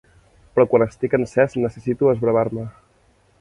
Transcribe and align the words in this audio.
Però 0.53 0.63
quan 0.71 0.85
estic 0.85 1.13
encès 1.17 1.53
necessito 1.67 2.11
esbravar-me. 2.15 2.67